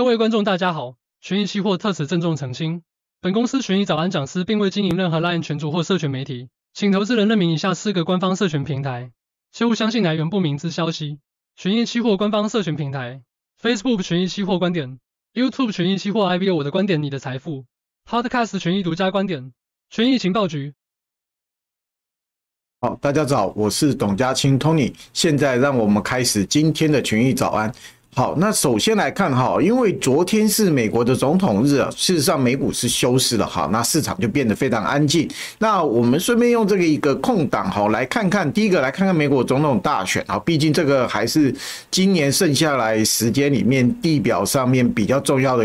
[0.00, 2.82] 各位观众大家好，权益期货特此郑重澄清，
[3.20, 9.12] 本公司权益早安讲师并未经营任何 LINE 群组或社群媒体，请投资人认明以下四个官方社群平台，
[9.52, 11.18] 切勿相信来源不明之消息。
[11.54, 13.20] 权益期货官方社群平台
[13.60, 14.98] ：Facebook 权益期货观点
[15.34, 17.66] ，YouTube 权益期货 IBO 我的观点你的财富
[18.08, 19.52] ，Podcast 权益独家观点，
[19.90, 20.72] 权益情报局。
[22.80, 27.70] 好，大家早，我是董家清 Tony，现在让我们开始今天的权益早安。
[28.12, 35.28] 好，那首先来看哈，因为昨天是美国的总统日啊，事实上美股是休市了哈，那市场就变得非常安静。
[35.60, 41.54] 那我们顺便用这个一个空档哈，来看看第一个来看看美国总统大选啊，毕竟这个还是
[41.88, 45.64] 今年剩下来时间里面地表上面比较重要的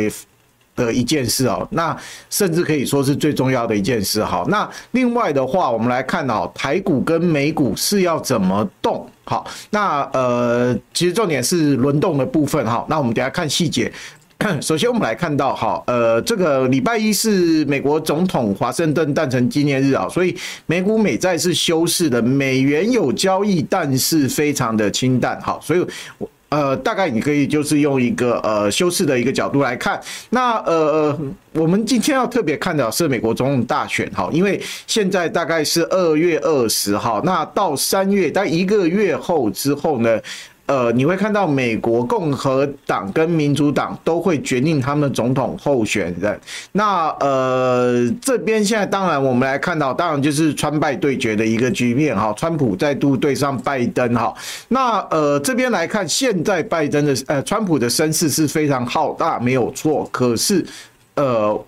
[0.76, 1.96] 的一件事哦，那
[2.30, 4.44] 甚至可以说是最重要的一件事哈。
[4.50, 9.10] 那另外的话，我们来看哦，台股跟美股是要怎么动？
[9.24, 12.86] 好，那呃，其实重点是轮动的部分哈。
[12.90, 13.92] 那我们等下看细节。
[14.62, 20.36] 首先，我们来看到哈，呃，这个礼拜一是美国总统华盛顿诞辰纪念日啊，所以
[20.66, 25.40] 美股美债是休市的，美元有交易，但是非常的清淡。
[25.40, 25.80] 好，所以
[26.18, 26.30] 我。
[26.56, 31.20] 呃，大概你可以就是用一个呃修饰的一个角度来看，那呃，
[31.52, 40.18] 我们今天要特别看的是美国总统大选哈，因为现在大概是二月二十号，那到三月，但一个月后之后呢。
[40.68, 46.40] 呃，你会看到美国共和党跟民主党都会决定他们的总统候选人。
[46.72, 54.34] 那呃，这边现在当然我们来看到，当然就是川拜对决的一个局面哈，川普再度对上拜登哈。
[54.70, 60.10] 那呃，这边来看，现在拜登的呃，川普的声势是非常浩大，没有错。
[60.12, 60.66] 可是
[61.14, 61.64] 呃，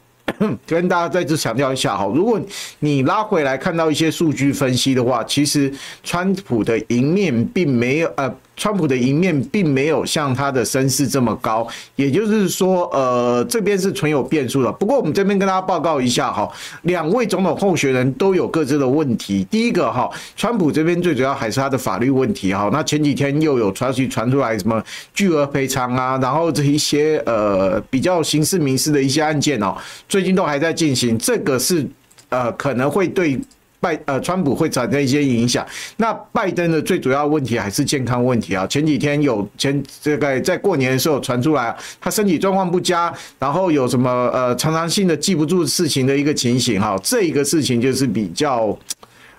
[0.66, 2.42] 跟大家再次强调一下哈，如果
[2.80, 5.72] 你拉回来看到一些数据分析的话，其实
[6.04, 8.34] 川普的赢面并没有呃。
[8.58, 14.72] 川普的赢面并没有像他的声势这么高，也就是说，呃，这边是存有变数的。
[14.72, 16.52] 不过，我们这边跟大家报告一下哈，
[16.82, 19.44] 两位总统候选人都有各自的问题。
[19.46, 22.68] 第一个哈，川普这边最主要还是他的法律问题哈。
[22.74, 29.78] 那前几天又有传奇传出来什么巨额赔偿啊，然后这一些呃比较刑事民事的一些案件哦，
[30.10, 31.16] 最近都还在进行。
[31.20, 31.88] 这个是
[32.30, 33.40] 呃可能会对。
[33.80, 35.66] 拜呃，川普会产生一些影响。
[35.98, 38.66] 那拜登的最主要问题还是健康问题啊。
[38.68, 47.00] 前几天有前这个在过年的时候传出来，他身体状况不佳，然后有什么呃常常性的记不住事情的一个情形哈。
[47.04, 48.78] 这一个事情就是比较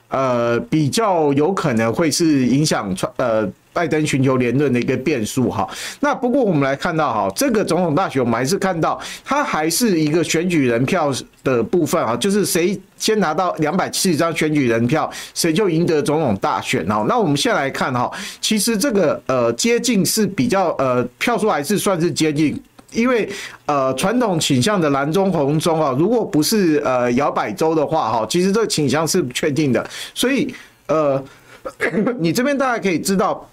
[0.09, 3.49] 呃比较有可能会是影响川呃。
[3.71, 5.69] 拜登寻求连任的一个变数哈，
[6.01, 11.13] 那不过我们来看到哈，这个总统大选我们还是看到它还是一个选举人票
[11.45, 17.07] 的部分啊，就是谁先拿到两百七十张选举人票，谁就赢得总统大选哦。
[17.09, 22.61] 那我们现在来看哈，其实这个呃接近是比较呃票数还是算是接近，
[22.93, 23.29] 因为
[23.67, 30.55] 呃传统倾向的蓝中红中啊，如果不是呃摇摆州的话哈，其实这个倾向是确定的，所以
[30.87, 31.23] 呃
[32.19, 33.49] 你这边大家可以知道。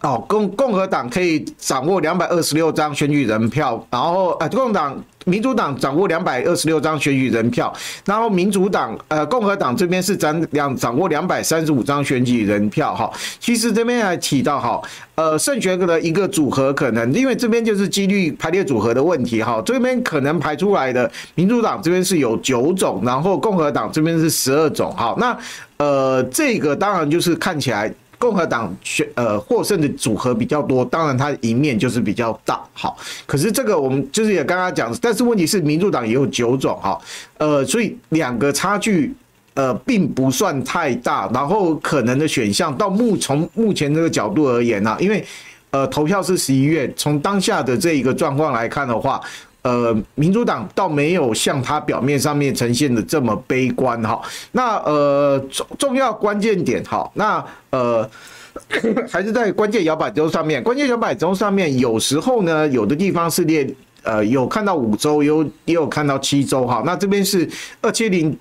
[0.00, 7.72] 哦，共共和党可以掌握两百二十六张选举人票，然后呃，共党、民主党掌握两百二十六张选举人票，
[8.04, 13.10] 然后民主党呃，共和党这边是掌两掌握两百三十五张选举人票哈。
[13.40, 14.80] 其实这边还提到哈，
[15.16, 19.60] 呃，胜选的一个组合可能，因为这边就是几率排列组合的问题哈。
[19.66, 25.16] 这边可能排出来的民主党这边是有九种，然后共和党这边是十二种哈。
[25.18, 25.36] 那
[25.78, 27.92] 呃，这个当然就是看起来。
[28.18, 32.60] 共和党选呃获胜的组合比较多，当然它赢面就是比较大。
[32.72, 32.96] 好，
[33.26, 36.98] 可是这个我们就是也刚刚讲，但是问题是民主党也有九种哈，
[37.38, 39.14] 呃，所以两个差距
[39.54, 45.24] 呃并不算太大，然后可能的选项到目从目前这个角度而言呢、因为
[45.70, 49.20] 呃投票是十一月，从当下的这一个状况来看的话。
[49.62, 54.22] 呃，民主党倒没有像他表面上面呈现的这么悲观哈。
[54.52, 58.08] 那呃重重要关键点哈，那呃
[59.10, 60.62] 还是在关键摇摆州上面。
[60.62, 63.68] 关键摇摆州上面有时候呢，有的地方是列
[64.04, 66.82] 呃有看到五州，有也有看到七州哈。
[66.86, 67.46] 那这边是
[67.82, 68.34] 二七零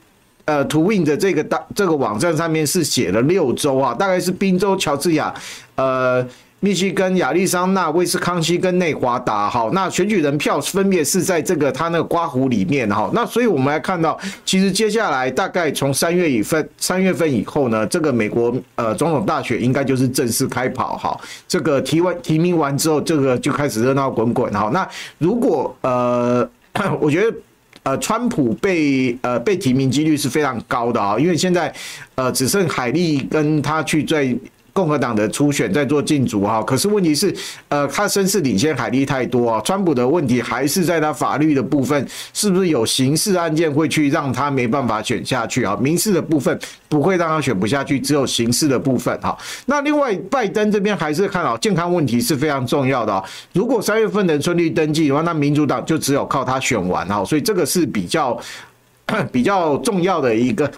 [0.46, 5.34] 呃 2win 的这个大这个网站上面是写了六州啊，大概是宾州、乔治亚
[5.76, 6.26] 呃。
[6.60, 21.16] 密西根、亚利桑那、威斯康星跟内华达，好，那选举人票分别是在这个他那个刮胡里面，哈，那所以我们来看到，其实接下来大概从三月以份、三月份以后呢，这个美国呃总统大选应该就是正式开跑，哈，
[21.48, 24.88] 这个提完提名完之后，这个就开始热闹滚滚，哈，那
[25.20, 26.50] 如果呃，
[27.00, 27.38] 我觉得
[27.84, 31.72] 呃，川普被呃被提名几率是非常高的啊，因为现在
[32.16, 34.36] 呃只剩海莉跟他去在。
[34.78, 36.62] 共和党的初选在做竞逐哈。
[36.62, 37.36] 可是问题是，
[37.68, 39.60] 呃，他声势领先海利太多啊。
[39.62, 45.76] 川普的问题还是在他法律的部分，是不是有刑事案件会去让他没办法选下去啊？
[45.82, 49.36] 民事的部分不会让他选不下去，只有刑事的部分哈。
[49.66, 53.24] 那另外，拜登这边还是看好健康问题是非常重要的啊。
[53.54, 57.26] 如果三月份能顺利登记的话，那民主党就只有靠他选完哈。
[57.26, 58.40] 所以这个是比较
[59.34, 60.72] 比较重要的一个。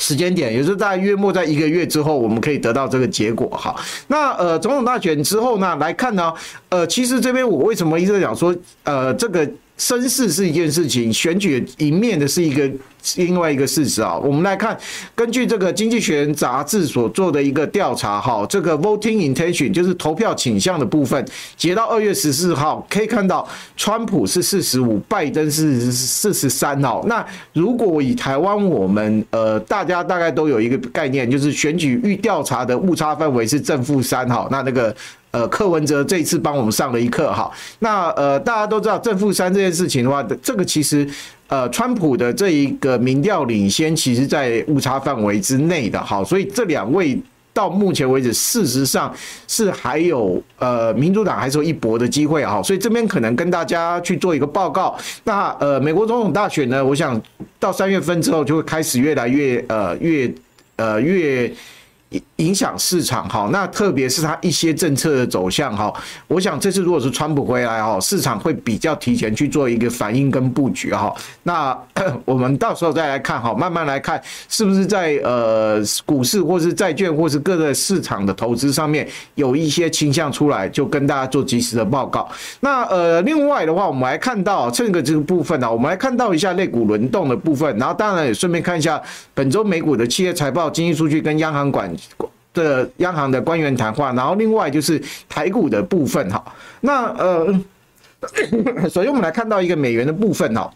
[0.00, 3.76] 时间点也是在月末在一个月之后，我们可以得到这个结果哈。
[4.08, 6.32] 那呃，总统大选之后呢，来看呢，
[6.70, 8.52] 呃，其实这边我为什么一直讲说，
[8.82, 9.48] 呃，这个。
[9.80, 12.70] 声势是一件事情，选举赢面的是一个
[13.16, 14.14] 另外一个事实啊。
[14.18, 14.78] 我们来看，
[15.14, 27.02] 根据这个《经济学人》杂志所做的一个调查，哈，这个 voting intention 就是投票倾向的部分，截到二月十四号，可以看到，川普是四十五，拜登是四十三哦。
[27.06, 34.46] 那如果以台湾，我们呃大家大概都有一个概念，就是选举预调查的误差范围是正负三哈。
[34.50, 34.94] 那那个。
[35.32, 37.48] 呃，柯文哲这一次帮我们上了一课哈。
[37.78, 41.08] 那呃，大家都知道正负三这件事情的话，这个其实
[41.46, 46.24] 呃，川普的这一个民调领先，其实在误差范围之内的哈。
[46.24, 47.16] 所以这两位
[47.52, 49.14] 到目前为止，事实上
[49.46, 52.60] 是还有呃，民主党还是有一搏的机会哈。
[52.60, 54.98] 所以这边可能跟大家去做一个报告。
[55.22, 57.20] 那呃，美国总统大选呢，我想
[57.60, 60.32] 到三月份之后就会开始越来越呃越
[60.74, 61.52] 呃越。
[62.36, 65.92] 影响市场哈，那特别是它一些政策的走向哈，
[66.26, 71.14] 我想这次如果是川普回来哈，市场会比较提前去做一个反应跟布局哈。
[71.44, 71.76] 那
[72.24, 79.06] 我们到时候再来看哈，慢慢来看是不是在呃股市或是债券或是各个市场的投资上面
[79.36, 82.28] 有一些倾向出来，就跟大家做及时的报告。
[82.58, 89.00] 那呃，另外的话，我们来看到这个这个部分呢，我们来看到一下类股轮动的部分，然后当然也顺便看一下
[89.32, 91.88] 本周美股的企业财报、经济数据跟央行管。
[92.52, 96.44] 的央行的官员谈话，然后另外就是台股的部分哈。
[96.80, 97.60] 那呃，
[98.90, 100.70] 首先我们来看到一个美元的部分哈。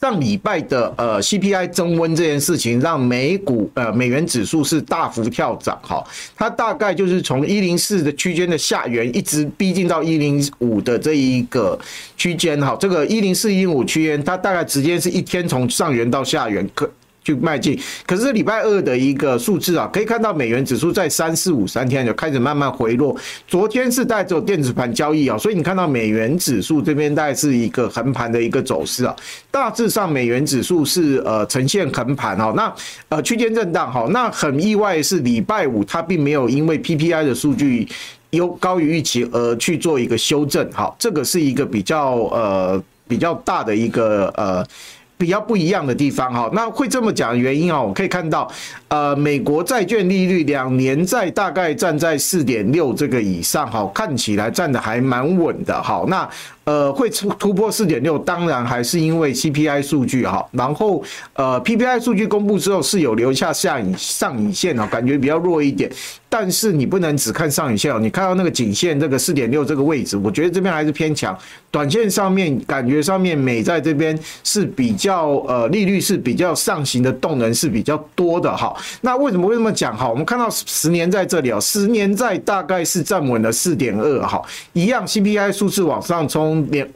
[0.00, 6.02] 上礼拜的呃 CPI 增温这件事情，让美股呃美元指数是大幅跳涨哈。
[6.34, 11.78] 它大概就是从一零四的区间的下缘，一直逼近到一零五的这一个
[12.16, 12.74] 区间哈。
[12.80, 16.90] 这个一零四一零五区间，它大概直接是一天从上缘到下缘可。
[17.22, 23.14] 去迈进，可是礼拜二的一个数字啊，可以看到美元指数在三四五三天就开始慢慢回落。
[23.46, 29.14] 昨天是带着电子盘交易啊，所以你看到美元指数这边大概是一个横盘的一个走势啊。
[29.50, 32.74] 大致上美元指数是呃呈现横盘哈，那
[33.10, 34.06] 呃区间震荡哈。
[34.10, 37.86] 那很意外是礼拜五它并没有因为 PPI 的数据
[38.30, 44.66] 优高于预期而去做一个修正哈，这个是一个比较呃比较大的一个呃。
[45.20, 48.50] 比较不一样的地方哈，那会这么讲的原因啊，我可以看到，
[48.88, 56.26] 呃，美国债券利率两年债大概站在四点六这个以上哈，看起来站的还蛮稳的哈，那。
[56.64, 61.02] 呃，会突突破四点六，当然还是因为 CPI 数据哈，然后
[61.32, 65.90] 呃 PPI 数据公布之后是有留下下影上影线哦，感觉比较弱一点，
[66.28, 71.36] 但是你不能只看上影线哦，你看到那个颈线这个四点六这个位置，我觉得这边还是偏强，
[71.70, 80.08] 短线上面感觉上面美在这边是比较呃利率是比较上行的动能是比较多的哈，那为什么会这么讲哈？
[80.08, 84.40] 我们看到十年在这里哦，十年债大概是站稳了四点二哈，
[84.74, 86.49] 一样 CPI 数字往上冲。
[86.70, 86.88] 连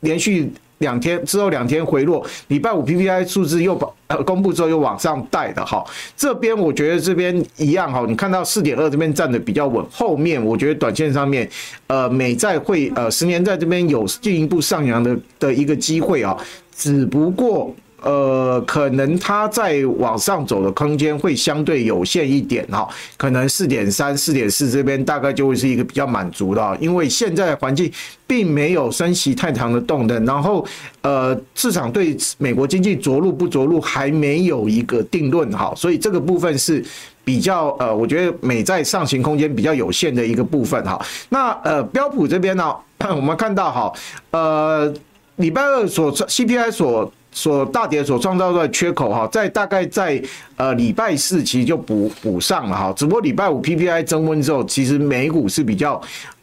[0.00, 5.84] 连续两天之后两天回落，礼拜五 PPI 数字又呃公布之后又往上带的哈，
[6.16, 11.48] 这边我觉得这边一样哈，你看到四点二这边站的比较稳，后面我觉得短线上面
[11.86, 16.36] 呃美债会呃十年债这边有进一步上扬的的一个机会啊，
[16.74, 17.74] 只不过。
[18.02, 27.90] 呃，可能它在往上走的空间会相对有限一点哈，可能四点三、四点四这边大概就会是一个比较满足的，因为现在环境
[28.26, 30.66] 并没有升息太长的动能，然后
[31.02, 36.84] 呃，市场对美国经济着陆不着陆还没有一个定论哈，所以这个部分是
[37.24, 41.00] 比较呃，我觉得美债上行空间比较有限的一个部分哈。
[41.28, 42.74] 那呃，标普这边呢，
[43.14, 43.92] 我们看到哈，
[44.30, 44.92] 呃，
[45.36, 47.12] 礼拜二所 CPI 所。
[47.32, 50.22] 所大跌所创造的缺口哈，在大概在
[50.56, 56.00] 呃礼拜四其实就补补上了哈，只不过礼拜五 PPI 增温之后，其实美股是比较。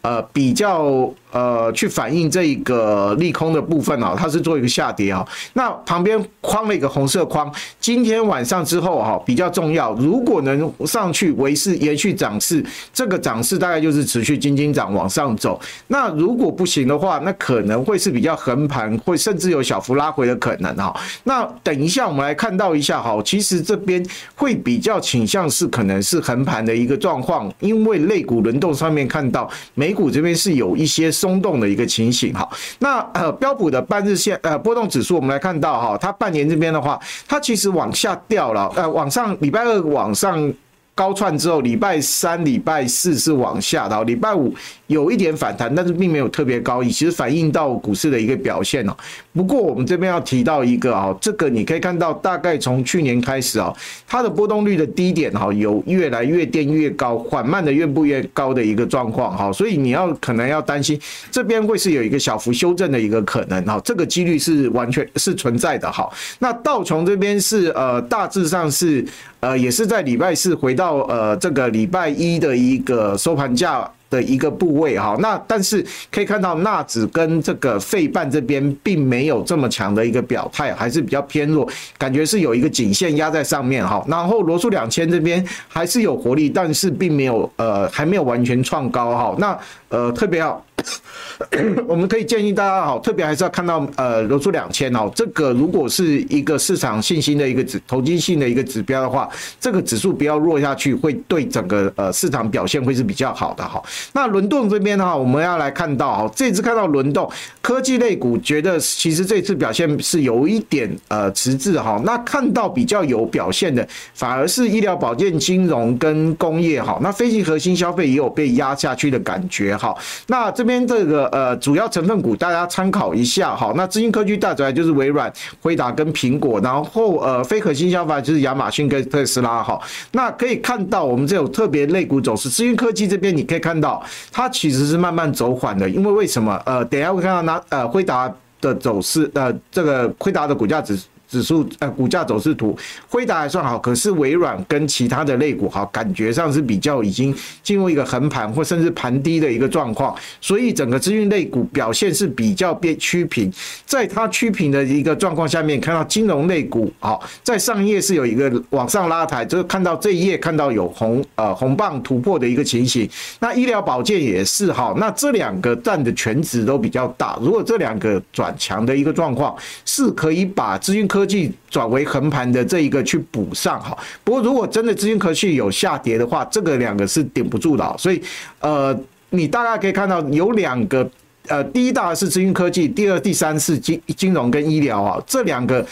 [0.08, 5.28] 呃，比较呃，去反映这一个利空的部分啊，它是做一个下跌啊。
[5.52, 9.94] 那旁边框了一个红色框，今天晚上之后哈，比较重要。
[9.96, 15.60] 如果能上去维持延续涨势，这个涨势大概就是持续金金涨往上走。
[15.88, 20.98] 那如果不行的话，那可能会是比较横盘，会甚至有小幅拉回的可能哈。
[21.26, 24.02] 那等一下我们来看到一下哈，其实这边
[24.34, 32.48] 会比较倾向是可能是横盘的一个状况，因为类股轮动上面看到美股这边是有一些松动的一个情形哈。
[32.78, 40.54] 那呃标普的半日线呃波动指数，我们来看到哈，它半年这边的话，它其实往下掉了，呃往上礼拜二往上。
[40.98, 44.52] 高窜之后，礼拜三、礼拜四是往下的，礼拜五
[44.88, 48.98] 有一点反弹，但是并没有特别高，其实反映到股市的一个表现哦。
[49.32, 53.72] 不过我们这边要提到一个啊，这个你可以看到，大概从去年开始啊，
[54.08, 61.00] 它的波动率的低点哈，有越来越垫越高，缓慢的越步越高的一个状况哈，所以你要可能要担心
[61.30, 66.10] 这边会是有一个小幅修正的一个可能哈，这个几率是完全是存在的哈。
[66.40, 69.06] 那道琼这边是呃大致上是
[69.40, 70.98] 呃也是在礼拜四回到。
[71.08, 84.04] 呃这个礼拜一的一个收盘价的一个部位哈，那但是可以看到纳指跟这个费半这边并没有这么强的一个表态，还是比较偏弱，感觉是有一个颈线压在上面哈。
[84.08, 89.36] 然后罗素两千这边还是有活力，但是并没有呃还没有完全创高哈。
[89.38, 89.58] 那
[89.90, 90.64] 呃特别要。
[91.88, 99.28] 我们可以建议大家好，特别还是要看到呃，罗素两千哦，这个如果是一个市场信心的一个指投机性的一个指标的话，
[99.60, 103.82] 这个指数不要弱下去，会对整个呃市场表现会是比较好的哈。
[104.14, 107.30] 那轮动这边的话，我们要来看到哈，这次看到轮动
[107.62, 112.02] 科技类股，觉得其实这次表现是有一点呃迟滞哈。
[112.04, 116.98] 那看到比较有表现的，反而是医疗保健、金融跟工业哈。
[117.02, 119.96] 那非核心消费也有被压下去的感觉哈。
[120.28, 129.80] 那这边这个呃主要成分股大家参考一下哈，那资金科技大主要就是微软、辉达跟苹果，然后呃非核心消费就是亚马逊跟特斯拉哈。
[130.14, 133.87] 那可以看到我们这种特别类股走势，资讯科技这边你可以看到
[134.32, 136.60] 它其实是慢慢走缓的，因为为什么？
[136.66, 140.98] 呃，等下会看到那呃辉达的走势，呃这个辉达的股价指。
[141.28, 142.78] 指数呃股价走势图，
[143.10, 153.52] 辉达还算好，可是微软跟其他的类股哈，感觉上是比较已经进入一个横盘或甚至盘低的一个状况，所以整个资讯类股表现是比较变趋平，
[153.86, 163.10] 在它趋平的一个状况下面，看到金融类股好，在上一页是有一个往上拉抬，就是看到这一页看到有红呃红棒突破的一个情形，
[163.42, 169.54] 那医疗保健也是哈，那这两个占的权值都比较大，如果这两个转强的一个状况，
[169.84, 171.17] 是可以把资讯科。
[171.18, 178.22] 科技转为横盘的这一个去补上哈，不过如果真的资金科技有下跌的话，这个两个是顶不住的，所以
[178.60, 178.96] 呃，
[179.32, 181.10] 你大概可以看到有两个
[181.48, 185.84] 呃，第一大是资金科技，第二、第三是金金融跟医疗啊，这两个。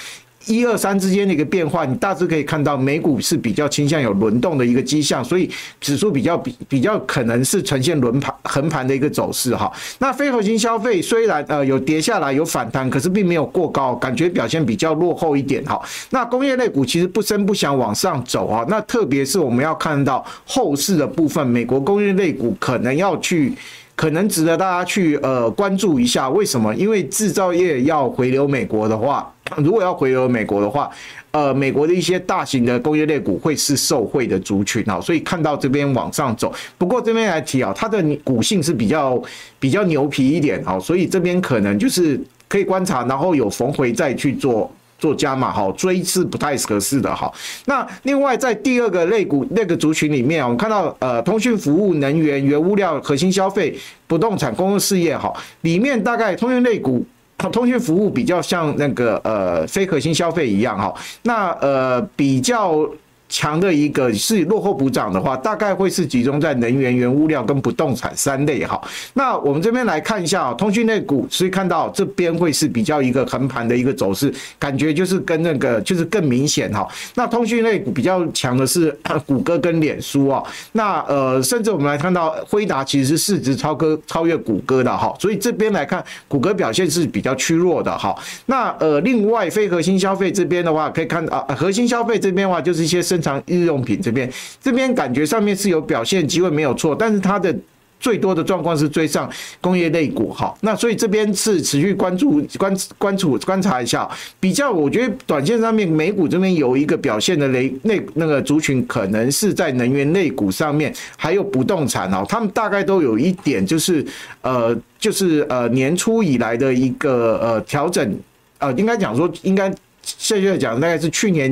[0.45, 5.49] 一二三之间的一个变化，你大致可以看到美股是比较倾向有轮动的一个迹象，所以
[5.81, 9.71] 指数比较比比较可能是呈现轮盘横盘的一个走势哈。
[9.99, 15.81] 那非核心消费虽然呃有跌下来有反弹，可是并没有过高，感觉表现比较落后一点哈。
[16.11, 23.53] 那工业类股其实不声不响往上走啊，那特别是我们要看到后市的部分，美国工业类股可能要去。
[23.97, 26.75] 可能值得大家去呃关注一下，为什么？
[26.75, 30.89] 因为制造业要回流美国的话，如果要回流美国的话，
[31.31, 36.53] 呃，美国的一些大型的工业类股会是受惠的族群啊，所以看到这边往上走。
[36.77, 39.21] 不过这边来提啊，它的股性是比较
[39.59, 44.71] 比较牛皮一点啊，所以这边可能就是可以观察，然后有逢回再去做。
[44.97, 47.31] 做加码哈，追是不太合适的哈。
[47.65, 57.05] 那另外在第二个类股那个族群里面，我们看到呃，通讯服务、能源、原物料、核心消费、不动产、公共事业哈，里面大概通讯类股、
[57.37, 60.93] 通讯服务比较像那个呃非核心消费一样哈。
[61.23, 62.89] 那呃比较。
[63.35, 68.81] 强的一个是落后补涨的话，大概会是集中在能源、原物料跟不动产三类哈。
[69.13, 76.87] 那我们这边来看一下啊，通讯类股，所以看到这边会是比较一个横盘的一个走势，感觉就是跟那个就是更明显哈。
[77.15, 80.41] 那通讯类股比较强的是谷歌跟脸书啊。
[80.71, 88.15] 那呃，甚至我们来看到辉达其实市值超哥超越谷歌的哈，所以这边来看谷歌表现是比较趋弱的哈。
[88.45, 97.53] 那呃，另外非核心消费这边的话，可以看啊，核心消费这边的话就是一些生产日用品这边，这边感觉上面是有表现机会没有错，但是它的
[97.99, 99.27] 最多的状况是追上
[99.59, 104.07] 工业类股哈，那所以这边是持续关注关关注观察一下，
[104.39, 114.05] 比较我觉得短线上面美股这边有一个表现的类那那个族群可能是在能源类股上面，还有不动产哦，他们大概都有一点就是
[114.41, 118.15] 呃就是呃年初以来的一个呃调整，
[118.59, 119.73] 呃应该讲说应该。
[120.05, 121.51] 现在讲大概是去年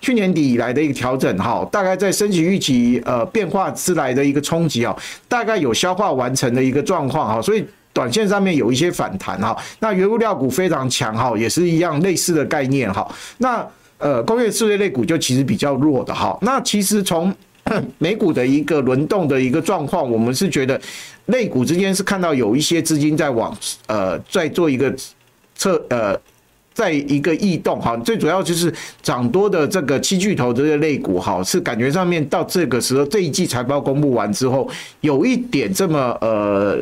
[0.00, 4.94] 去年底以来的一个调整哈，大概在升级预期呃变化之来的一个冲击啊，
[5.28, 9.56] 大概有消化完成的一个状况哈，所以短线上面有一些反弹哈。
[9.78, 13.08] 那原物料股非常强哈，也是一样类似的概念哈。
[13.38, 13.64] 那
[13.98, 16.36] 呃工业四类类股就其实比较弱的哈。
[16.42, 17.32] 那其实从
[17.98, 20.80] 美股的一个轮动的一个状况，我们是觉得
[21.26, 24.92] 类股之间是看到有一些资金在往呃在做一个
[25.54, 26.18] 测呃。
[26.76, 28.70] 在一个异动哈，最主要就是
[29.02, 34.68] 涨多的这个七巨头这些类股哈，是感觉上面到这个时候这一季财报公布完之后，
[35.00, 36.78] 有一点这么呃，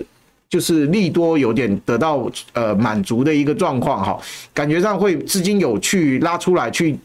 [0.48, 4.18] 就是利多有点得到呃满足的一个状况哈，
[4.52, 6.98] 感觉上会资金有去拉出来去。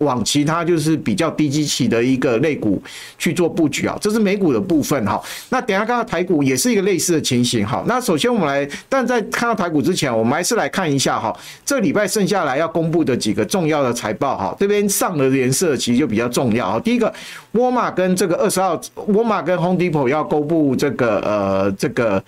[0.00, 2.82] 往其他就是比较低基期的一个类股
[3.18, 5.20] 去做布局啊，这是美股的部分哈。
[5.50, 7.84] 那等下看到台股也是一个类似的情形哈。
[7.86, 14.56] 那首先我们来，但在看到台股之前，我们还是来看一下哈，这礼拜剩下来要公布的几个重要的财报哈。
[14.58, 16.80] 这边上的颜色其实就比较重要啊。
[16.80, 17.12] 第一个，
[17.52, 22.22] 沃尔玛跟这个二十号，沃尔玛跟 Home Depot 要公布这个呃这个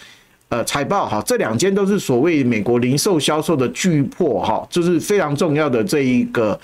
[0.50, 1.22] 呃财报哈。
[1.24, 6.60] 这两间都是所谓美国零售销售的巨破哈，就是非常重要的这一个。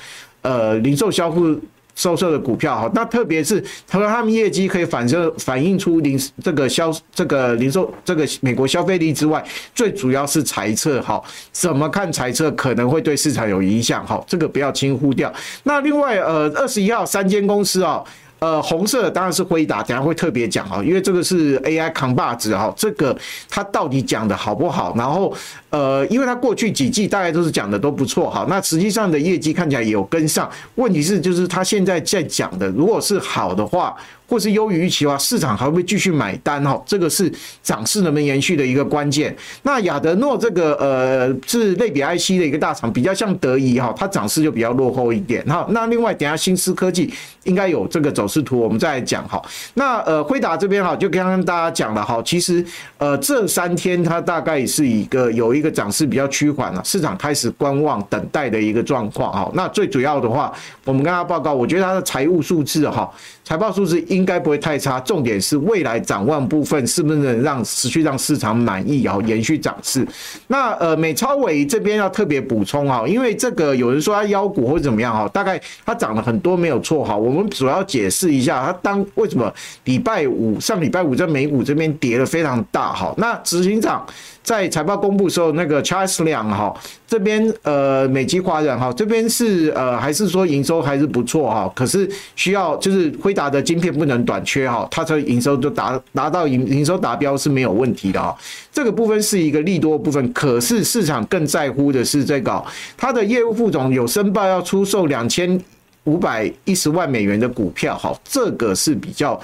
[0.49, 1.61] 呃，零售销售
[1.95, 15.31] 销售的股票哈，那特别是他说他们业绩可以反射反映出零这个销这个零售这个美国消费力之外，最主要是财测哈，怎么看财测可能会对市场有影响哈，这个不要轻忽掉。
[15.65, 18.03] 那另外呃，二十一号三间公司啊。
[18.41, 23.19] 呃，红色当然是辉达，等下会特别讲哈，因为这个是 AI 扛把子哈，这个
[23.51, 24.95] 它到底讲的好不好？
[24.97, 25.35] 然后
[25.71, 33.97] 呃，因为它过去几季大概都是讲的都不错哈，那实际上的业绩看起来也有跟上，问题是就是它现在在讲的，如果是好的话。
[34.31, 37.33] 或是优于预期的话，市场还会继续买单哈，这个是
[37.63, 39.35] 涨势能不能延续的一个关键。
[39.63, 45.67] 那亚德诺这个呃是类比 IC 的一个大厂，比较像德仪哈，它涨势就比较落后一点哈。
[45.71, 47.11] 那另外等下新思科技
[47.45, 49.43] 应该有这个走势图，我们再来讲哈。
[49.73, 52.63] 那呃辉达这边哈，就刚刚大家讲了哈，其实
[52.99, 59.51] 呃这三天它大概是一个有一个涨势比较趋缓了，市场开始观望等待的一个状况哈。
[59.55, 60.53] 那最主要的话，
[60.85, 63.11] 我们跟他报告，我觉得它的财务数字哈，
[63.43, 70.07] 财报数字应该不会太差，重点是未来展望部分是不是能让持续让市场满意，然后延续涨势。
[70.47, 77.17] 那呃，美超微这边要特别补充哈，因为这个有人说它妖股或者怎么样哈，大概它涨了很多没有错哈。
[77.17, 79.53] 我们主要解释一下，它当为什么
[79.85, 83.13] 礼拜五上礼拜五在美股这边跌的非常大哈。
[83.17, 84.07] 那执行长。
[84.49, 86.75] 在财报公布的时候，那个 Charles Liang 哈
[87.07, 98.35] 这边呃美籍华人哈这边是呃还是说营收还是不错哈，可是需要就是辉达的晶片不能短缺哈，它这营收就达达到营营收达标是没有问题的哈，
[98.73, 102.65] 这个部分是一个利多部分，可是市场更在乎的是这个
[102.97, 105.61] 它的业务副总有申报要出售两千
[106.09, 109.39] 五百一十万美元的股票哈，这个是比较。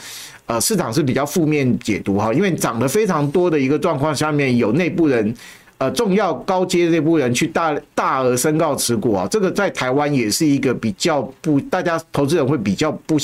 [0.47, 5.35] 呃，市场是比较负面解读哈，因为涨得非常多的一个状况下面，有内部人，
[5.79, 13.17] 呃，重要高阶内部人去大大额申告持股啊，这个在台湾也是一个比较不，大家投资人会比较不。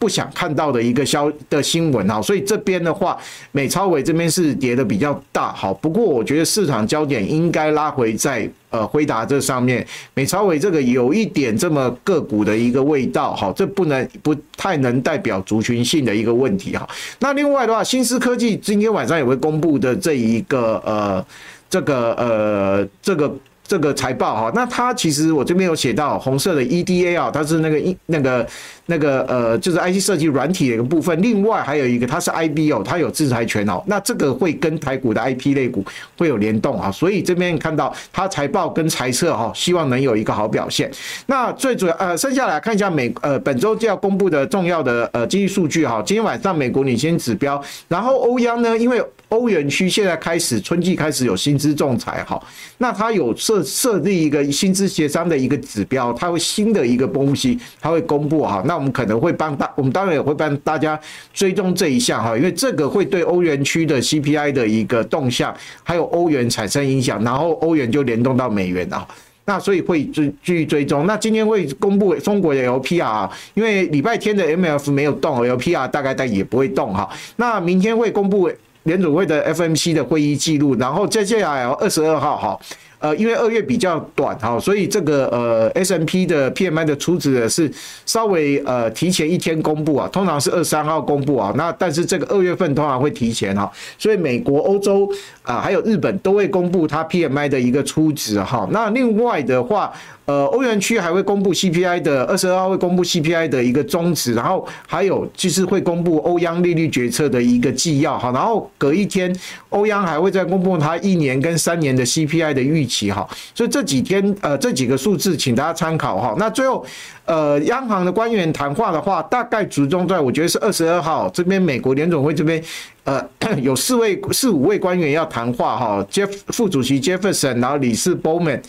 [0.00, 3.16] 不想看到的一个消的新闻哈，所以这边的话，
[3.52, 16.88] 美超微这边是跌的比较大，好，不过我觉得市场焦点应该拉回在呃辉达这上面，美超微这个有一点这么个股的一个味道，好，这不能不太能代表族群性的一个问题哈。
[17.18, 21.22] 那另外的话，新思科技今天晚上也会公布的这一个呃
[21.68, 23.30] 这个呃这个。
[23.70, 28.44] 这个财报哈，那它其实我这边有写到红色的 EDA 啊，它是那个一那个
[28.86, 31.22] 那个呃，就是 IC 设计软体的一个部分。
[31.22, 33.80] 另外还有一个，它是 IB 哦，它有制裁权哦。
[33.86, 35.84] 那这个会跟台股的 IP 类股
[36.18, 40.90] 会有联动啊，所以这边看到它财报跟财测哈，希望能有一个好表现。
[41.26, 46.02] 那最主要呃，剩下来看一下美呃本周就要公布的重要的呃经济数据哈。
[46.04, 49.00] 今天晚上美国领先指标，然后欧央呢，因为
[49.30, 52.40] 欧元区现在开始春季开始有薪资仲裁哈，
[52.78, 60.98] 那它有设设立一个薪资协商的一个指标，它会新的一个东西，它会公布哈，那我们可能会帮大，我们当然也会帮大家
[61.32, 69.06] 追踪这一项哈，因为这个会对欧元区的 CPI 的一个动向，还有欧元产生影响，然后欧元就联动到美元啊，
[69.44, 71.06] 那所以会追继续追踪。
[71.06, 77.08] 那今天会公布中国的 LPR，因为礼拜天的 MF 没有动，LPR 大概但也不会动哈。
[77.36, 78.50] 那明天会公布。
[78.90, 82.58] 联储会的 FMC 的会议记录，然后接下来二十二号哈，
[82.98, 87.70] 呃，因为二月比较短哈，所以这个呃 S&P 的 PMI 的初值是
[88.04, 95.08] 稍微呃提前一天公布啊，通常是二三号公布啊，那但是这个二月份通常会提前哈，所以美国、欧洲
[95.42, 99.92] 啊还有日本都会公布它 PMI 的一个初值哈，那另外的话。
[100.30, 109.34] 呃，欧元区还会公布 CPI 的，二十二号会公布 CPI 的一个终值，然后还有就是会公布欧央利率决策的一个纪要，哈，然后隔一天
[109.70, 113.28] 欧央还会再公布它一年跟三年的 CPI 的预期哈。
[113.56, 116.32] 所以这几天呃这几个数字，请大家参考哈。
[116.38, 116.86] 那最后
[117.24, 122.62] 呃央行的官员谈话的话，大概集中在我觉得是二十二号这边美国联总会这边
[123.02, 123.20] 呃
[123.60, 126.06] 有四位四五位官员要谈话哈。
[126.08, 128.60] ，Jeff 副主席杰弗森，然后理事 Bowman。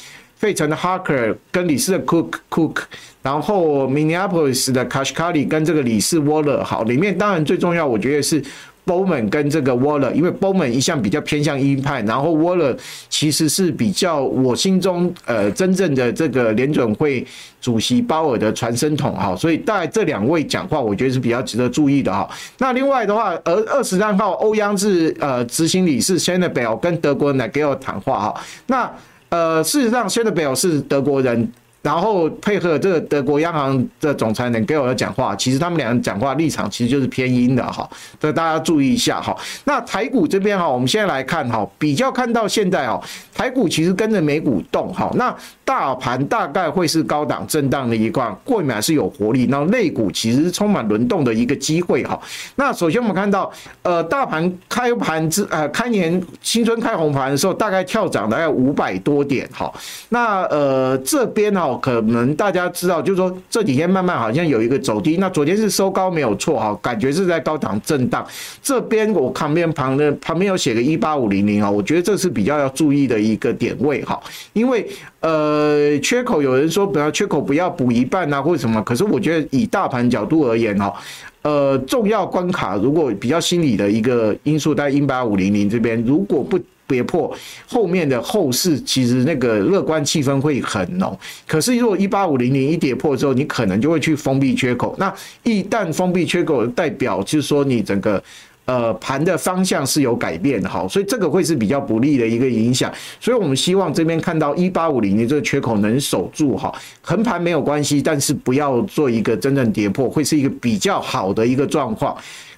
[0.42, 2.78] 费城的 Harker 跟理事的 Cook Cook，
[3.22, 8.44] 然后 Minneapolis 的 Kashkari 跟这个理事 Waller，好，里面当然最重要，我觉得是
[8.84, 12.76] Bowman 跟这个 Waller，因为 Bowman 一向比较偏向鹰派，然后 Waller
[13.08, 17.24] 其实是比较我心中呃真正的这个联准会
[17.62, 22.28] 主席鲍尔的传声筒哈，所以大概这两位讲话，我觉得是比较值得注意的哈。
[22.58, 28.92] 那另外的话，而二十三号欧央志呃执行理事 Schnabel 跟德国 Nagel 谈话哈，那。
[29.32, 31.52] 呃，事实上，Schnabel 是德国人。
[31.82, 37.90] 然后配合这个德国央行的总裁能给我的讲话，其实他们两个讲话立场其实就是偏鹰的哈，
[38.20, 39.36] 所以大家注意一下哈。
[39.64, 43.02] 那台股这边哈，我们现在来看哈，比较看到现在哦，
[43.34, 45.10] 台股其实跟着美股动哈。
[45.16, 52.20] 那大盘大概会是高档震荡的一块，柜买是有活力，然后类股其实是充满轮动的一个机会哈。
[52.58, 59.74] 那首先我们看到，呃，大盘开盘之呃开年新春开红盘的时候，大概跳涨大概五百多点哈。
[60.10, 61.71] 那呃这边哈。
[61.78, 68.26] 可能大家知道，就是说这几天慢慢好像有一个走低，那昨天是收高没有错哈，感觉是在高档震荡。
[68.62, 74.22] 这边我旁边旁的旁边有写个一八五零零啊，我觉得这是比较要注意的一个点位哈，
[74.54, 74.88] 因为
[75.20, 80.94] 呃缺口有人说不要缺口不要补一半啊或者什么，可是我觉得以大盘角度而言哈，
[81.42, 86.60] 呃重要关卡如果比较心理的一个因素在一八五零零这边，如果不。
[86.92, 87.34] 跌破
[87.68, 91.18] 后面的后市，其实那个乐观气氛会很浓。
[91.48, 94.94] 可是如果一八五零零一跌破之后，你可能就会去封闭缺口。
[95.00, 95.12] 那
[95.44, 98.22] 一旦封闭缺口，代表就是说你整个
[98.66, 102.94] 呃盘的方向是有改变的哈，所以这个会是比较不利的一个影响。
[103.20, 112.16] 所以我们希望这边看到一八五零零这个缺口能守住哈，横盘没有关系，但是不要做一个真正跌破，会是一个比较好的一个状况。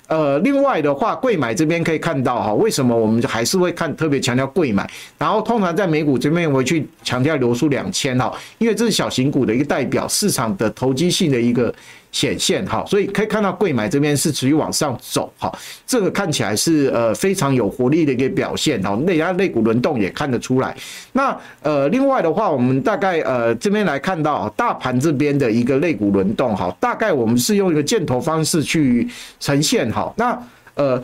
[0.08, 11.74] 呃，另外的话，贵买这边可以看到哈，为什么我们还是会看特别强调贵买，然后通常在美股这边我去强调流出两千哈，因为这是小型股的一个代表，市场的投机性的一个。
[12.14, 15.52] 显现哈，所以可以看到柜买这边是持续往上走哈，
[15.86, 20.74] 这个看起来是呃非常有活力的一个表现哈，内压类股轮动也看得出来。
[21.12, 29.08] 那呃另外的话，我们大概呃这边来看到大盘这边的一个类股轮动哈，大概我们是用一个箭头方式去
[29.40, 30.14] 呈现哈。
[30.16, 30.40] 那
[30.76, 31.04] 呃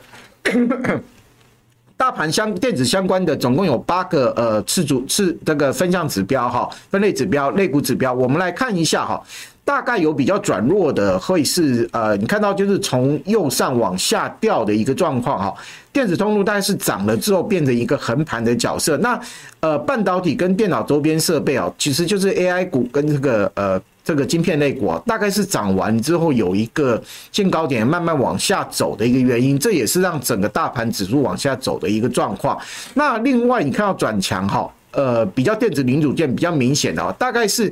[2.00, 9.22] 大盘相电子相关的总共有八个呃次主次这个分项指标哈，分类指标类股指标，我们来看一下哈。
[9.66, 15.54] 大概有比较转弱的，会是呃，你看到就是从右上往下掉的一个状况哈。
[15.92, 18.96] 电子通路大概是涨了之后变成一个横盘的角色。
[19.00, 19.20] 那
[19.60, 27.00] 呃，半导体跟电脑周边设备啊，其实就是 AI 股跟这个呃这个晶片类股啊，大概是涨完之后有一个
[27.32, 32.60] 见高点慢慢往下走的一个原因，这也是让整个大盘指数往下走的一个状况。
[32.96, 37.72] 那另外你看到转强哈，呃，比较电子零组件比较明显的，大概是。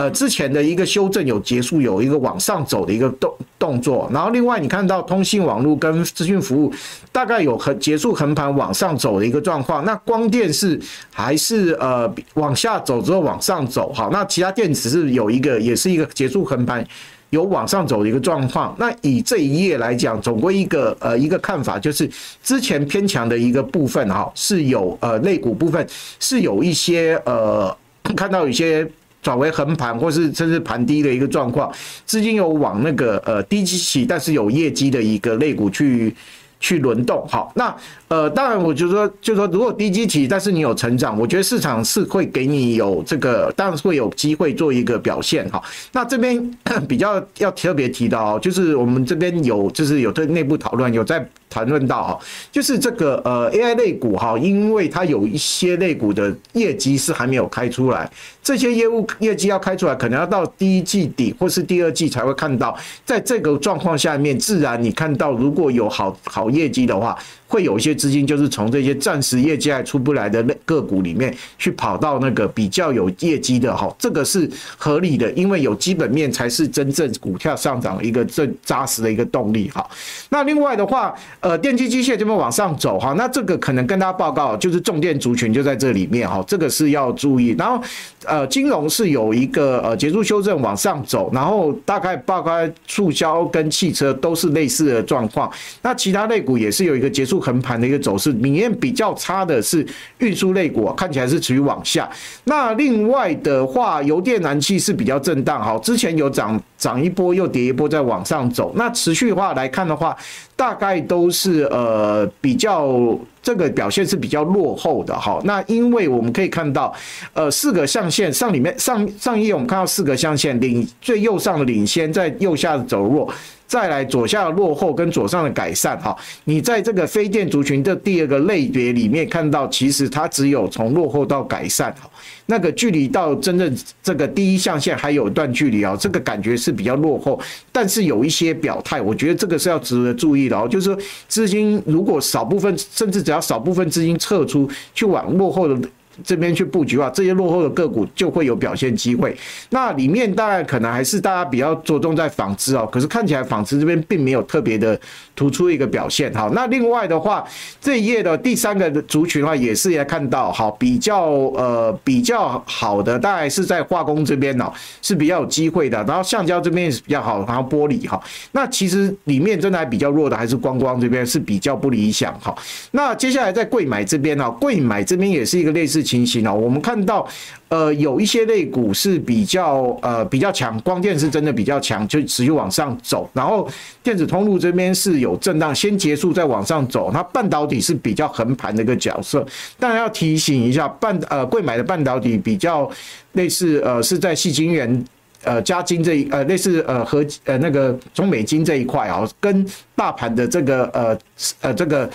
[0.00, 6.72] 呃，之前的一个修正有结束，有一个往上走的一个动动作，然后另外你看到通信网络跟资讯服务
[7.12, 10.80] 大概有横结束横盘往上走的一个状况，那光电是
[11.12, 16.82] 还是呃往下走之后往上走，好，那其他电子是有一个也是一个结束横盘
[17.28, 22.10] 有往上走的一个状况，那以这一页来讲，总归一个呃一个看法就是
[22.42, 25.86] 之前偏强的一个部分哈，是有呃类股部分
[26.18, 27.76] 是有一些呃
[28.16, 28.90] 看到有些。
[29.22, 31.72] 转为横盘，或是甚至盘低的一个状况，
[32.06, 36.14] 资金有往那个呃低基期但是有业绩的一个类股去
[36.58, 37.26] 去轮动。
[37.28, 37.74] 好，那
[38.08, 45.48] 呃当然我就说，就说如果低基期但是你有成长，我觉得市场是会给你有这个，当然是会有机会做一个表现。
[45.50, 46.50] 哈，那这边
[46.88, 51.26] 比较要特别提到，就是我们这边有就是有对内部讨论，有在。
[51.50, 52.18] 谈论到哈，
[52.50, 58.10] 就是这个呃 AI 类股哈，因为它有一些类股的业绩是还没有开出来，
[58.42, 62.74] 这些业务业绩要开出来，可能要到第一季底或是第二季才会看到。
[63.04, 67.18] 在这个状况下面，自然你看到如果有好好业绩的话。
[67.50, 79.84] 会有一些资金，就是从这些暂时业绩还出不来的那个股里面去跑到那个比较有业绩的哈，这个是合理的，因为有基本面才是真正股票上涨一个最扎实的一个动力哈。
[80.28, 87.56] 那另外的话，呃电机机械这边往上走哈，那这个可能跟大家报告就是重电族群就在这里面哈，这个是要注意。
[87.58, 87.82] 然后
[88.26, 92.52] 呃金融是有一个呃结束修正往上走，然后大概包括
[92.86, 95.50] 促销跟汽车都是类似的状况。
[95.82, 99.86] 那其他类股也是有一个结束 横盘的一个走势，里面比较差的是
[100.18, 102.08] 运输类股，看起来是持续往下。
[102.44, 108.72] 那另外的话，油电燃气是比较震荡哈，之前有涨涨一波又跌一波再往上走。
[108.76, 110.16] 那持续的话来看的话，
[110.54, 115.40] 大概都是呃比较这个表现是比较落后的哈。
[115.44, 116.94] 那因为我们可以看到，
[117.32, 123.32] 呃四个象限上里面上上一页我们看到四个象限领最右上的领先，在右下的走弱。
[123.70, 132.10] 再来左下的落后跟左上的改善哈，你在这个非电族群的第二个类别里面看到，其实它只有从落后到改善哈，
[132.46, 145.88] 那个距离到真正这个第一象限还有一段距离啊，这个感觉是比较落后，但是有一些表态，我觉得这个是要值得注意的哦，就是说资金如果少部分，甚至只要少部分资金撤出去往落后的。
[146.24, 149.36] 这边去布局啊，这些落后的个股就会有表现机会。
[149.70, 154.98] 那里面当然可能还是大家比较着重在纺织哦，可是看起来纺织这边并没有特别的
[155.36, 156.32] 突出一个表现。
[156.34, 157.44] 好，那另外的话，
[157.80, 166.02] 这一页的第三个族群的话，也是也看到好比较呃比较好的，大概是在化工这边哦，是比较有机会的。
[166.04, 168.20] 然后橡胶这边也是比较好，然后玻璃哈。
[168.52, 172.32] 那其实里面真的还比较弱的还是观光这边是比较不理想。
[172.40, 172.54] 哈，
[172.90, 176.00] 那接下来在柜买这边呢，柜买这边也是一个类似。
[176.10, 177.24] 情形哦，我们看到，
[177.68, 183.30] 呃，有一些类股是比较呃比较强，光电是真的比较强，就持续往上走。
[183.32, 183.68] 然后
[184.02, 187.12] 电子通路这边是有震荡，先结束再往上走。
[187.12, 189.46] 那半导体是比较横盘的一个角色，
[189.78, 192.90] 但要提醒一下，半呃贵买的半导体比较
[193.34, 195.04] 类似呃是在细晶圆
[195.44, 201.16] 呃加晶这一呃类似呃和呃那个中美晶这一块啊，跟大盘的这个呃
[201.60, 202.10] 呃这个。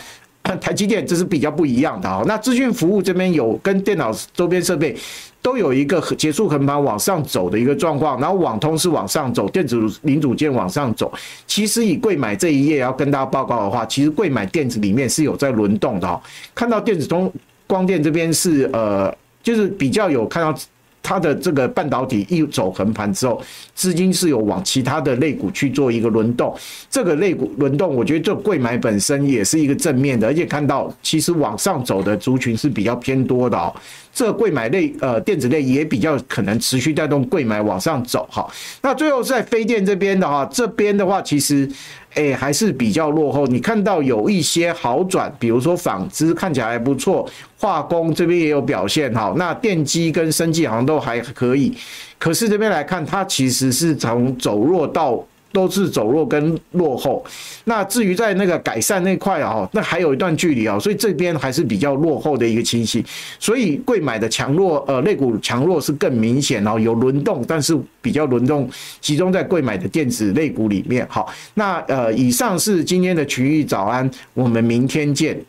[0.62, 4.96] 台积电这是比较不一样的啊，那资讯服务这边有跟电脑周边设备
[5.42, 11.12] 都有一个结束横盘往上走的一个状况，然后网通是往上走，电子零组件往上走。
[11.48, 16.22] 其实以贵买这一页要跟大家报告的话，其实贵买电子里面是有在轮动的哦。
[16.54, 17.32] 看到电子通
[17.66, 20.58] 光电这边是呃，就是比较有看到。
[21.06, 23.40] 它的这个半导体一走横盘之后，
[23.76, 26.58] 资金是有往其他的类股去做一个轮动。
[26.90, 33.72] 这个类股轮动，我觉得这柜买本身也是一个正面的，而且看到其实往上走的族群是比较偏多的哦。
[34.12, 38.50] 这柜买类呃电子类也比较可能持续带动柜买往上走哈。
[38.82, 41.70] 那最后在飞电这边的话，这边的话其实。
[42.16, 43.46] 哎，还是比较落后。
[43.48, 49.36] 你看到有一些好转，比如说纺织看起来还不错，化工这边也有表现好。
[49.36, 51.72] 那电机跟生技好像都还可以，
[52.18, 55.24] 可是这边来看，它其实是从走弱到。
[55.56, 57.24] 都是走弱跟落后，
[57.64, 63.02] 那至于在那个改善那块啊，那还有一段距离啊，所以这边还是比较落后的一个情形。
[63.40, 71.08] 所以贵买的强弱，呃，类股强弱是更明显哦，有轮动，但是比较轮动集中在贵买的电子类股里面。
[71.10, 75.40] 好，那呃，以上是今天的群益早安，我们明天见。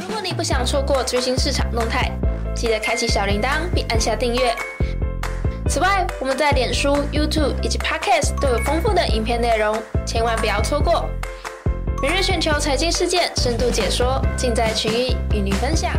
[0.00, 2.10] 如果你不想错过最新市场动态，
[2.56, 4.52] 记得开启小铃铛并按下订阅。
[5.68, 9.76] 此外，我们在脸书、YouTube 以及 Podcast 都有丰富的影片内容，
[10.06, 11.04] 千万不要错过。
[12.00, 15.92] 每日全球财经事件深度解说，尽在群益与您分享。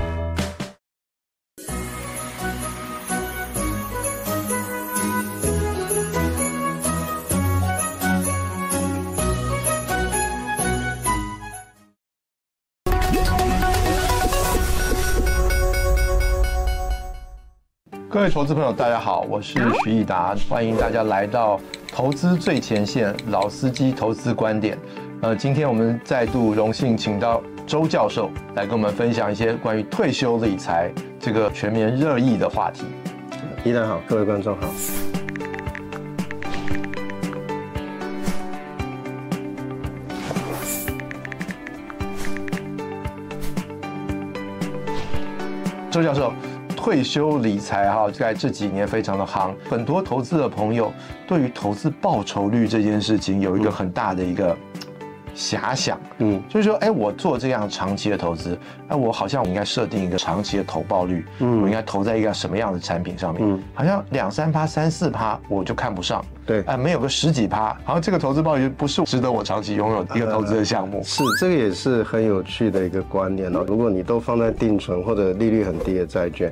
[18.12, 21.60] 各位投资朋友，大家好，我是徐益达，欢迎大家来到
[21.94, 24.76] 投资最前线老司机投资观点。
[25.22, 32.84] 呃，今天我们再度荣幸请到周教授来跟我们分享一些关于退休理财这个全面热议的话题。
[33.64, 34.68] 益达好，各位观众好。
[45.92, 46.34] 周教授。
[46.80, 50.94] 退休理财哈，在这几年非常的夯，很多投资的朋友
[51.28, 54.58] 对于投资报酬率这件事情有一个很大的一个
[55.40, 73.64] 遐想，嗯，就是说，哎，我做这样长期的投资，哎，我好像我应该设定一个长期的投报率，嗯，我应该投在一个什么样的产品上面，嗯，好像两三趴、三四趴我就看不上，对，哎，没有个十几趴，好像这个投资报率不是值得我长期拥有一个投资的项目，是，这个也是很有趣的一个观念哦。
[73.66, 76.52] 如果你都放在定存或者利率很低的债券。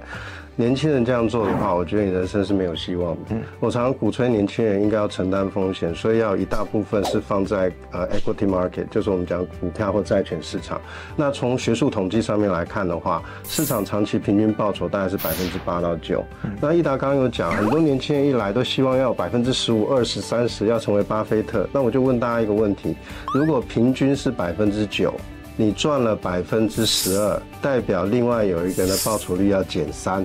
[0.60, 3.22] 年轻人这样做的话，我觉得你人生是没有希望的。
[3.30, 10.82] 嗯，我常常鼓吹年轻人应该要承担风险，所以要一大部分是放在呃 equity market，就是我们讲股票或债券市场。
[11.16, 16.26] 那从学术统计上面来看的话，市场长期平均报酬大概是百分之八到九。
[16.60, 21.70] 那益达刚刚有讲，很多年轻人一来都希望要有百分之十五、二十、三十，要成为巴菲特。
[21.72, 22.96] 那我就问大家一个问题：
[23.32, 25.14] 如果平均是百分之九？
[25.60, 30.24] 你赚了百分之十二，代表另外有一个人的报酬率要减三，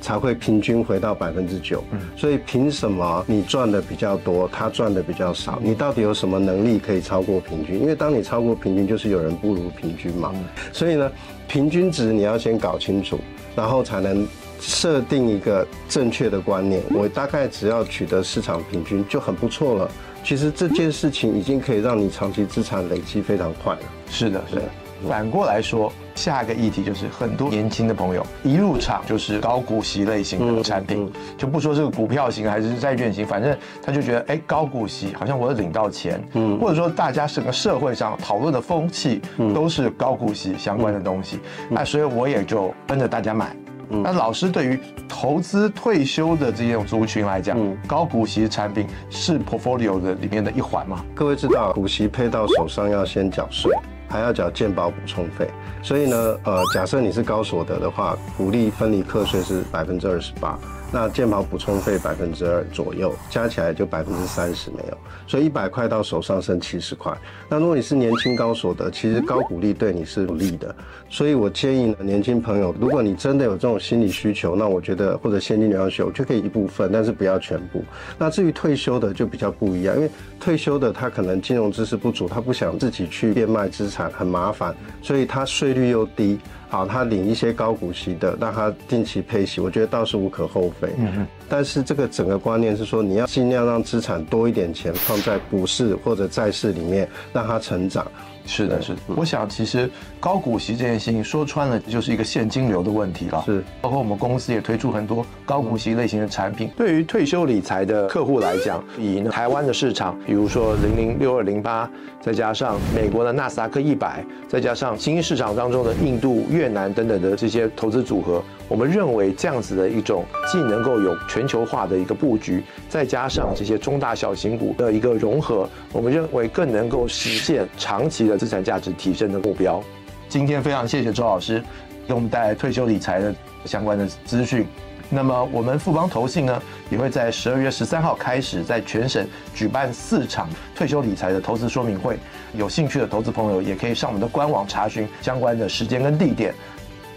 [0.00, 1.84] 才会平均回到百分之九。
[2.16, 5.60] 所以凭什么你赚的比较多，他赚的比较少？
[5.62, 7.80] 你到底有什么能力可以超过平均？
[7.80, 10.34] 因为当你超过平均，就是有人不如平均嘛。
[10.72, 11.08] 所以呢，
[11.46, 13.20] 平均值你要先搞清楚，
[13.54, 14.26] 然后才能
[14.58, 16.82] 设定一个正确的观念。
[16.90, 19.88] 我大概只要取得市场平均就很不错了。
[20.24, 23.80] 其实这件事情已经可以让你长期资产累积非常快了。
[24.08, 24.62] 是的，是的。
[25.08, 39.20] 反过来说，下一个议题就是很多年轻的朋友一入场就是高股息类型的产品，就不说这个股票型还是债券型，反正他就觉得，哎，高股息好像我领到钱，嗯，或者说大家整个社会上讨论的风气
[39.52, 43.56] 都是高股息相关的东西，那所以我也就跟着大家买。
[44.02, 51.04] 那老师对于投资退休的这种族群来讲，嗯、高股息产品是 portfolio 的里面的一环吗？
[51.14, 53.70] 各位知道，股息配到手上要先缴税，
[54.08, 55.48] 还要缴健保补充费。
[55.82, 60.58] 所以呢，呃，假设你是高所得的话，股利分离课税是百分之二十八。
[60.92, 67.16] 那健保补充费百分之二左右，加起来就百分之三十没有，所以一百块到手上剩七十块。
[67.48, 70.74] 那如果你是年轻高所得，其实高股利对你是有利的。
[71.08, 77.82] 所以我建议呢，年轻朋友，如果你真的有这种心理需求，那我觉得或者现金流要求就可以一部分，但是不要全部。
[78.18, 86.38] 那至于退休的就比较不一样，因为退休的他可能金融知识不足，他不想自己去变卖资产，很麻烦，所以他税率又低。
[86.72, 90.88] 好，他领一些高股息的，让他定期配息，我觉得倒是无可厚非。
[90.96, 91.26] 嗯嗯。
[91.46, 98.10] 但是这个整个观念是说，你要尽量让资产多一点钱放在股市或者债市里面，让它成长。
[98.46, 99.00] 是的，是的。
[99.14, 103.42] 我想，其实高股息这件事情说穿了，就是一个现金流的问题了。
[103.46, 106.70] 是，包括我们公司也推出很多高股息类型的产品。
[106.76, 111.88] 对于退休理财的客户来讲，以台湾的市场，比如说零零六二零八，
[112.20, 128.38] 再加上美国的纳斯达克一百，再加上新兴市场当中的印度、越南等等的这些投资组合，我们认为这样子的一种既能够有全球化的一个布局，再加上这些中大小型股的一个融合，我们认为更能够实现长期的。
[128.42, 129.80] 资产价值提升的目标。
[130.26, 131.62] 今天非常谢谢周老师
[132.08, 133.32] 给我们带来退休理财的
[133.66, 134.66] 相关的资讯。
[135.08, 142.18] 那么我们富邦投信呢，也会在十二月十三号开始在全省举办四场退休理财的投资说明会。
[142.54, 146.54] 有兴趣的投资朋友也可以上我们的官网查询相关的时间跟地点。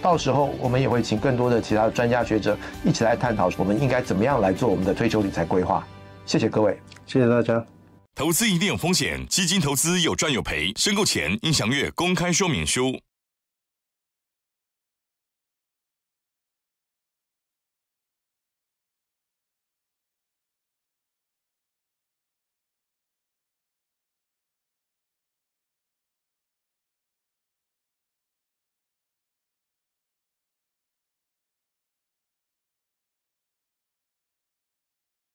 [0.06, 5.84] 到时候我们也会请更多的其他的专家学者一起来探讨我们应该怎么样来做我们的退休理财规划。
[6.28, 7.66] 谢谢各位，谢谢大家。
[8.14, 13.00] 投资一定有风险，基金投资有赚有赔，申购前应详阅公开说明书。